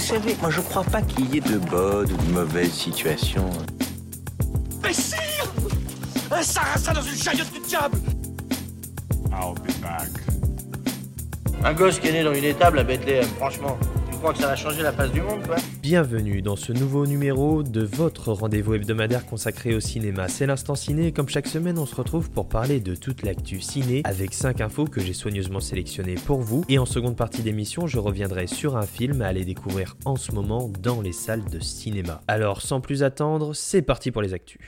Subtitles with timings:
[0.00, 3.50] Vous savez, moi je crois pas qu'il y ait de bonnes ou de mauvaises situations.
[4.82, 5.52] Mais sire
[6.30, 7.98] Un sarrasin dans une chariote du diable
[9.30, 10.08] I'll be back.
[11.62, 13.78] Un gosse qui est né dans une étable à Bethléem, franchement.
[14.10, 17.06] Tu crois que ça va changer la face du monde, quoi Bienvenue dans ce nouveau
[17.06, 20.28] numéro de votre rendez-vous hebdomadaire consacré au cinéma.
[20.28, 24.02] C'est l'instant ciné comme chaque semaine on se retrouve pour parler de toute l'actu ciné
[24.04, 26.66] avec 5 infos que j'ai soigneusement sélectionnées pour vous.
[26.68, 30.32] Et en seconde partie d'émission je reviendrai sur un film à aller découvrir en ce
[30.32, 32.20] moment dans les salles de cinéma.
[32.28, 34.60] Alors sans plus attendre, c'est parti pour les actus.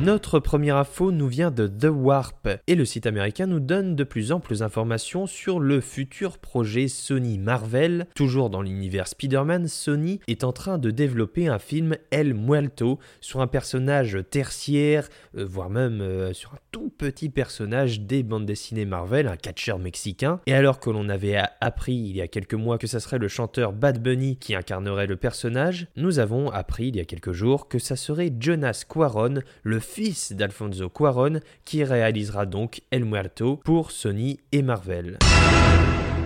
[0.00, 4.02] Notre première info nous vient de The Warp et le site américain nous donne de
[4.02, 8.08] plus amples informations sur le futur projet Sony Marvel.
[8.16, 13.40] Toujours dans l'univers Spider-Man, Sony est en train de développer un film El Muerto sur
[13.40, 18.86] un personnage tertiaire, euh, voire même euh, sur un tout petit personnage des bandes dessinées
[18.86, 20.40] Marvel, un catcheur mexicain.
[20.46, 23.28] Et alors que l'on avait appris il y a quelques mois que ça serait le
[23.28, 27.68] chanteur Bad Bunny qui incarnerait le personnage, nous avons appris il y a quelques jours
[27.68, 33.92] que ça serait Jonas Quaron, le fils d'Alfonso Cuaron, qui réalisera donc El Muerto pour
[33.92, 35.18] Sony et Marvel.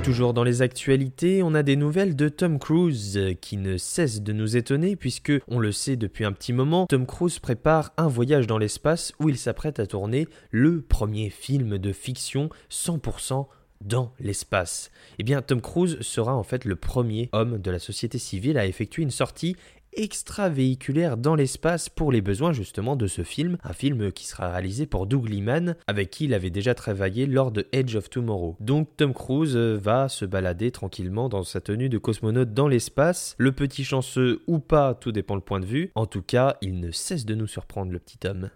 [0.03, 4.33] Toujours dans les actualités, on a des nouvelles de Tom Cruise qui ne cesse de
[4.33, 8.47] nous étonner puisque, on le sait depuis un petit moment, Tom Cruise prépare un voyage
[8.47, 13.49] dans l'espace où il s'apprête à tourner le premier film de fiction 100%
[13.81, 14.91] dans l'espace.
[15.19, 18.67] Eh bien, Tom Cruise sera en fait le premier homme de la société civile à
[18.67, 19.57] effectuer une sortie
[19.99, 24.87] extravéhiculaire dans l'espace pour les besoins justement de ce film, un film qui sera réalisé
[24.87, 28.57] pour Doug Liman, avec qui il avait déjà travaillé lors de Edge of Tomorrow.
[28.61, 33.53] Donc Tom Cruise va se balader tranquillement dans sa tenue de cosmonaute dans l'espace, le
[33.53, 36.93] petit chanceux ou pas, tout dépend le point de vue, en tout cas il ne
[36.93, 38.51] cesse de nous surprendre le petit homme.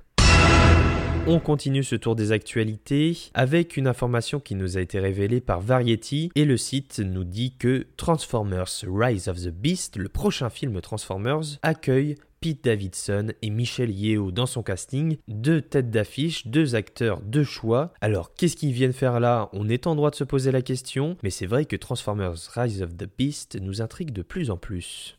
[1.28, 5.60] On continue ce tour des actualités avec une information qui nous a été révélée par
[5.60, 10.80] Variety et le site nous dit que Transformers Rise of the Beast, le prochain film
[10.80, 17.20] Transformers, accueille Pete Davidson et Michel Yeo dans son casting, deux têtes d'affiche, deux acteurs
[17.20, 17.92] de choix.
[18.00, 19.48] Alors qu'est-ce qu'ils viennent faire là?
[19.52, 22.82] On est en droit de se poser la question, mais c'est vrai que Transformers Rise
[22.82, 25.16] of the Beast nous intrigue de plus en plus.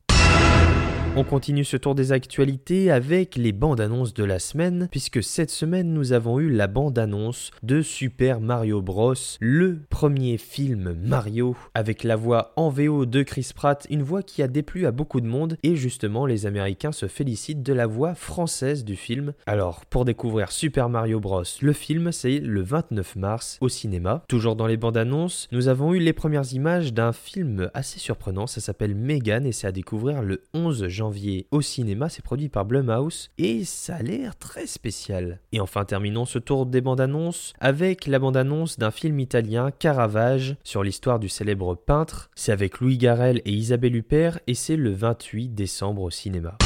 [1.15, 5.51] On continue ce tour des actualités avec les bandes annonces de la semaine, puisque cette
[5.51, 11.55] semaine nous avons eu la bande annonce de Super Mario Bros, le premier film Mario,
[11.75, 15.21] avec la voix en VO de Chris Pratt, une voix qui a déplu à beaucoup
[15.21, 19.33] de monde, et justement les Américains se félicitent de la voix française du film.
[19.45, 24.23] Alors, pour découvrir Super Mario Bros, le film c'est le 29 mars au cinéma.
[24.27, 28.47] Toujours dans les bandes annonces, nous avons eu les premières images d'un film assez surprenant,
[28.47, 31.02] ça s'appelle Megan et c'est à découvrir le 11 janvier
[31.51, 35.39] au cinéma, c'est produit par Blumhouse et ça a l'air très spécial.
[35.51, 39.71] Et enfin terminons ce tour des bandes annonces avec la bande annonce d'un film italien
[39.71, 42.29] Caravage sur l'histoire du célèbre peintre.
[42.35, 46.57] C'est avec Louis Garrel et Isabelle Huppert et c'est le 28 décembre au cinéma.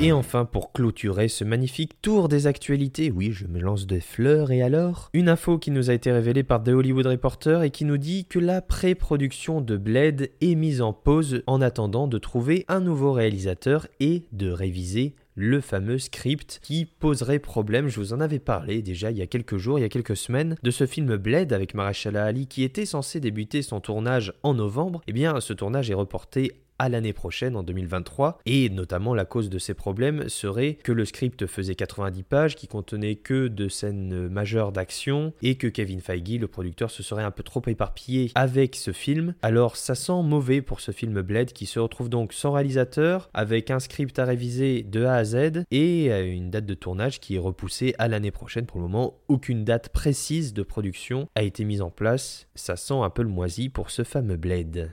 [0.00, 4.52] Et enfin, pour clôturer ce magnifique tour des actualités, oui, je me lance des fleurs
[4.52, 5.10] et alors?
[5.12, 8.24] Une info qui nous a été révélée par The Hollywood Reporter et qui nous dit
[8.24, 13.12] que la pré-production de Blade est mise en pause en attendant de trouver un nouveau
[13.12, 17.88] réalisateur et de réviser le fameux script qui poserait problème.
[17.88, 20.16] Je vous en avais parlé déjà il y a quelques jours, il y a quelques
[20.16, 24.54] semaines, de ce film Blade avec Mahershala Ali qui était censé débuter son tournage en
[24.54, 25.00] novembre.
[25.08, 28.38] Eh bien, ce tournage est reporté à l'année prochaine, en 2023.
[28.46, 32.68] Et notamment, la cause de ces problèmes serait que le script faisait 90 pages, qui
[32.68, 37.30] contenait que de scènes majeures d'action, et que Kevin Feige, le producteur, se serait un
[37.30, 39.34] peu trop éparpillé avec ce film.
[39.42, 43.70] Alors, ça sent mauvais pour ce film Blade, qui se retrouve donc sans réalisateur, avec
[43.70, 47.38] un script à réviser de A à Z, et une date de tournage qui est
[47.38, 48.66] repoussée à l'année prochaine.
[48.66, 52.48] Pour le moment, aucune date précise de production a été mise en place.
[52.54, 54.90] Ça sent un peu le moisi pour ce fameux Blade.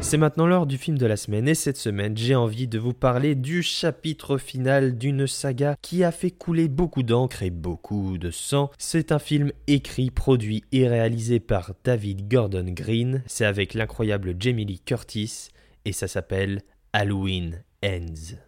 [0.00, 2.94] C'est maintenant l'heure du film de la semaine et cette semaine j'ai envie de vous
[2.94, 8.30] parler du chapitre final d'une saga qui a fait couler beaucoup d'encre et beaucoup de
[8.30, 8.70] sang.
[8.78, 13.22] C'est un film écrit, produit et réalisé par David Gordon Green.
[13.26, 15.48] C'est avec l'incroyable Jamie Lee Curtis
[15.84, 16.62] et ça s'appelle
[16.94, 18.38] Halloween Ends.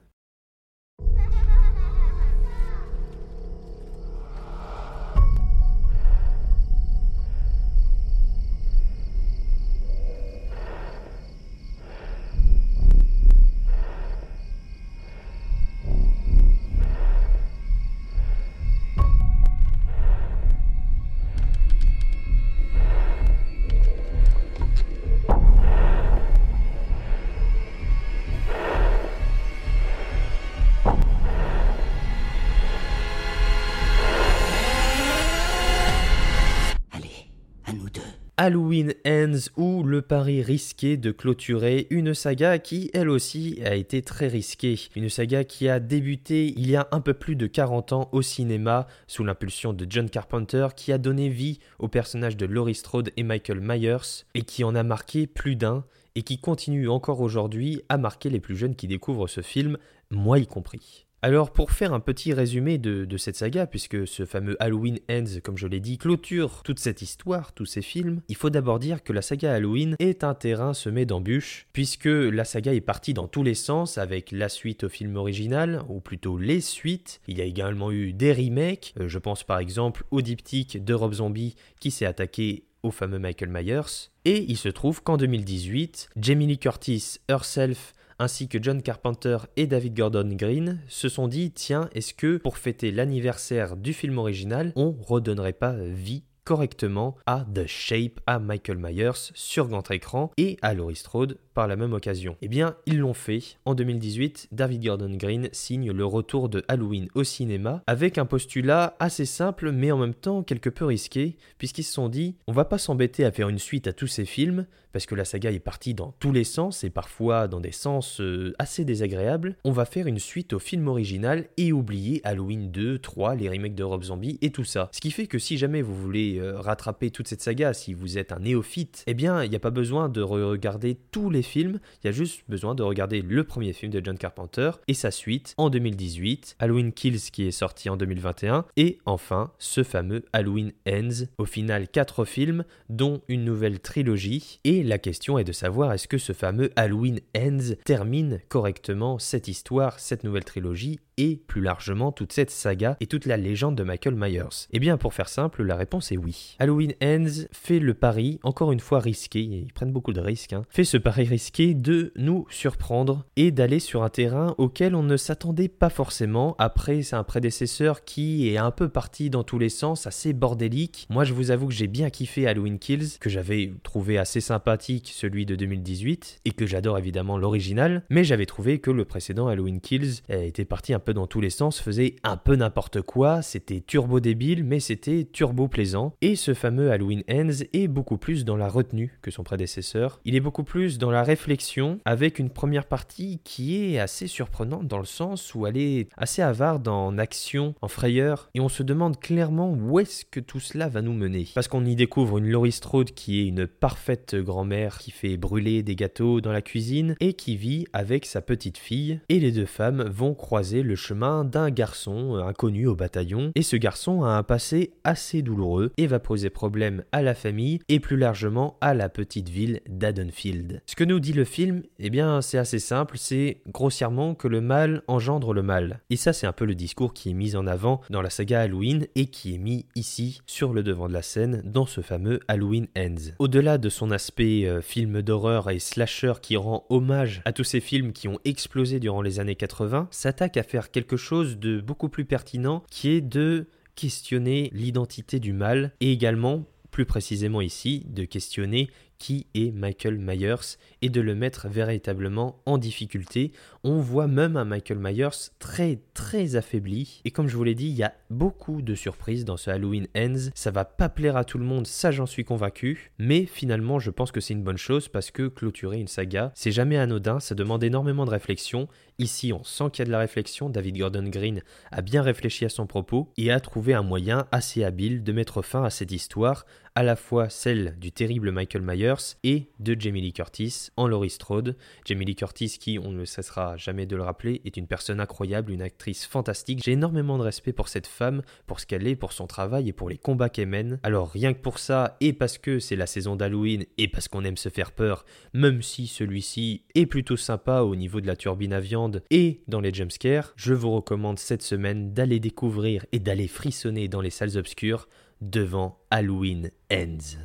[38.42, 44.00] Halloween Ends ou le pari risqué de clôturer une saga qui elle aussi a été
[44.00, 44.80] très risquée.
[44.96, 48.22] Une saga qui a débuté il y a un peu plus de 40 ans au
[48.22, 53.12] cinéma sous l'impulsion de John Carpenter qui a donné vie aux personnages de Laurie Strode
[53.18, 55.84] et Michael Myers et qui en a marqué plus d'un
[56.14, 59.76] et qui continue encore aujourd'hui à marquer les plus jeunes qui découvrent ce film,
[60.10, 61.09] moi y compris.
[61.22, 65.58] Alors pour faire un petit résumé de, cette saga, puisque ce fameux Halloween Ends, comme
[65.58, 69.12] je l'ai dit, clôture toute cette histoire, tous ces films, il faut d'abord dire que
[69.12, 73.42] la saga Halloween est un terrain semé d'embûches, puisque la saga est partie dans tous
[73.42, 77.20] les sens avec la suite au film original, ou plutôt les suites.
[77.28, 80.94] Il y a également eu des remakes, euh, je pense par exemple au diptyque de
[80.94, 84.08] Rob Zombie qui s'est attaqué au fameux Michael Myers.
[84.24, 89.66] Et il se trouve qu'en 2018, Jamie Lee Curtis herself ainsi que John Carpenter et
[89.66, 94.72] David Gordon Green, se sont dit tiens, est-ce que pour fêter l'anniversaire du film original,
[94.76, 100.56] on redonnerait pas vie correctement à The Shape, à Michael Myers sur grand écran et
[100.62, 102.36] à Laurie Strode par la même occasion.
[102.42, 103.40] Eh bien, ils l'ont fait.
[103.64, 108.96] En 2018, David Gordon Green signe le retour de Halloween au cinéma avec un postulat
[108.98, 112.64] assez simple mais en même temps quelque peu risqué puisqu'ils se sont dit on va
[112.64, 115.60] pas s'embêter à faire une suite à tous ces films parce que la saga est
[115.60, 119.56] partie dans tous les sens et parfois dans des sens euh, assez désagréables.
[119.64, 123.74] On va faire une suite au film original et oublier Halloween 2, 3, les remakes
[123.74, 124.88] de Rob Zombie et tout ça.
[124.92, 128.18] Ce qui fait que si jamais vous voulez euh, rattraper toute cette saga, si vous
[128.18, 131.80] êtes un néophyte, eh bien il n'y a pas besoin de regarder tous les films,
[132.02, 135.10] il y a juste besoin de regarder le premier film de John Carpenter et sa
[135.10, 140.72] suite en 2018, Halloween Kills qui est sorti en 2021 et enfin ce fameux Halloween
[140.88, 141.26] Ends.
[141.38, 144.60] Au final, quatre films dont une nouvelle trilogie.
[144.64, 149.48] Et la question est de savoir est-ce que ce fameux Halloween Ends termine correctement cette
[149.48, 153.82] histoire, cette nouvelle trilogie et plus largement toute cette saga et toute la légende de
[153.82, 156.56] Michael Myers Eh bien pour faire simple, la réponse est oui.
[156.58, 160.64] Halloween Ends fait le pari, encore une fois risqué, ils prennent beaucoup de risques, hein,
[160.70, 165.18] fait ce pari risqué de nous surprendre et d'aller sur un terrain auquel on ne
[165.18, 166.56] s'attendait pas forcément.
[166.58, 171.06] Après, c'est un prédécesseur qui est un peu parti dans tous les sens, assez bordélique.
[171.10, 175.12] Moi je vous avoue que j'ai bien kiffé Halloween Kills, que j'avais trouvé assez sympathique
[175.14, 179.82] celui de 2018, et que j'adore évidemment l'original, mais j'avais trouvé que le précédent Halloween
[179.82, 183.80] Kills était parti un peu dans tous les sens, faisait un peu n'importe quoi, c'était
[183.80, 186.14] turbo débile, mais c'était turbo plaisant.
[186.20, 190.20] Et ce fameux Halloween Ends est beaucoup plus dans la retenue que son prédécesseur.
[190.24, 194.86] Il est beaucoup plus dans la réflexion, avec une première partie qui est assez surprenante
[194.86, 198.82] dans le sens où elle est assez avare en action, en frayeur, et on se
[198.82, 201.48] demande clairement où est-ce que tout cela va nous mener.
[201.54, 205.82] Parce qu'on y découvre une Laurie Strode qui est une parfaite grand-mère qui fait brûler
[205.82, 209.66] des gâteaux dans la cuisine et qui vit avec sa petite fille, et les deux
[209.66, 214.30] femmes vont croiser le chemin d'un garçon euh, inconnu au bataillon, et ce garçon a
[214.30, 218.94] un passé assez douloureux et va poser problème à la famille et plus largement à
[218.94, 220.82] la petite ville d'Adenfield.
[220.86, 224.60] Ce que nous dit le film, eh bien c'est assez simple, c'est grossièrement que le
[224.60, 226.00] mal engendre le mal.
[226.10, 228.60] Et ça c'est un peu le discours qui est mis en avant dans la saga
[228.60, 232.40] Halloween et qui est mis ici sur le devant de la scène dans ce fameux
[232.48, 233.32] Halloween Ends.
[233.38, 237.80] Au-delà de son aspect euh, film d'horreur et slasher qui rend hommage à tous ces
[237.80, 242.08] films qui ont explosé durant les années 80, s'attaque à faire quelque chose de beaucoup
[242.08, 248.24] plus pertinent qui est de questionner l'identité du mal et également plus précisément ici, de
[248.24, 248.90] questionner
[249.20, 253.52] qui est Michael Myers et de le mettre véritablement en difficulté.
[253.84, 257.88] On voit même un Michael Myers très très affaibli et comme je vous l'ai dit,
[257.88, 260.48] il y a beaucoup de surprises dans ce Halloween Ends.
[260.54, 264.10] Ça va pas plaire à tout le monde, ça j'en suis convaincu, mais finalement je
[264.10, 267.54] pense que c'est une bonne chose parce que clôturer une saga, c'est jamais anodin, ça
[267.54, 268.88] demande énormément de réflexion.
[269.20, 270.70] Ici, on sent qu'il y a de la réflexion.
[270.70, 271.60] David Gordon Green
[271.92, 275.60] a bien réfléchi à son propos et a trouvé un moyen assez habile de mettre
[275.60, 280.20] fin à cette histoire à la fois celle du terrible Michael Myers et de Jamie
[280.20, 281.76] Lee Curtis en Laurie Strode.
[282.04, 285.72] Jamie Lee Curtis, qui, on ne cessera jamais de le rappeler, est une personne incroyable,
[285.72, 286.82] une actrice fantastique.
[286.84, 289.92] J'ai énormément de respect pour cette femme, pour ce qu'elle est, pour son travail et
[289.92, 290.98] pour les combats qu'elle mène.
[291.02, 294.44] Alors rien que pour ça, et parce que c'est la saison d'Halloween, et parce qu'on
[294.44, 295.24] aime se faire peur,
[295.54, 299.80] même si celui-ci est plutôt sympa au niveau de la turbine à viande et dans
[299.80, 304.56] les jumpscares, je vous recommande cette semaine d'aller découvrir et d'aller frissonner dans les salles
[304.56, 305.08] obscures
[305.40, 307.38] devant Halloween Ends.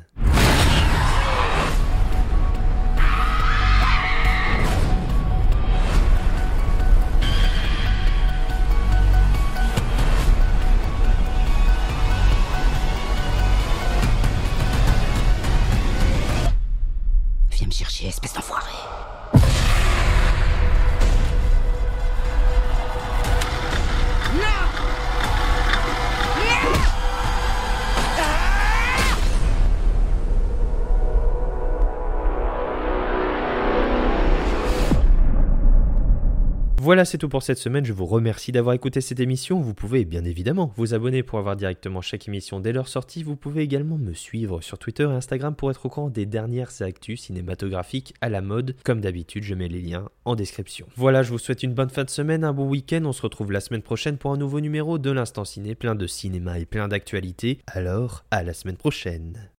[36.86, 37.84] Voilà, c'est tout pour cette semaine.
[37.84, 39.60] Je vous remercie d'avoir écouté cette émission.
[39.60, 43.24] Vous pouvez bien évidemment vous abonner pour avoir directement chaque émission dès leur sortie.
[43.24, 46.70] Vous pouvez également me suivre sur Twitter et Instagram pour être au courant des dernières
[46.82, 48.76] actus cinématographiques à la mode.
[48.84, 50.86] Comme d'habitude, je mets les liens en description.
[50.94, 53.02] Voilà, je vous souhaite une bonne fin de semaine, un bon week-end.
[53.04, 56.06] On se retrouve la semaine prochaine pour un nouveau numéro de l'Instant Ciné, plein de
[56.06, 57.58] cinéma et plein d'actualités.
[57.66, 59.50] Alors, à la semaine prochaine.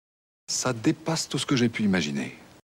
[0.50, 2.38] Ça dépasse tout ce que j'ai pu imaginer.